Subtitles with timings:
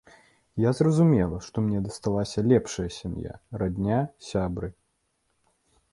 [0.61, 3.99] Я зразумела, што мне дасталася лепшая сям'я, радня,
[4.31, 4.75] сябры.